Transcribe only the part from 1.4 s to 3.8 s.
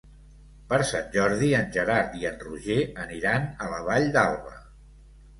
en Gerard i en Roger aniran a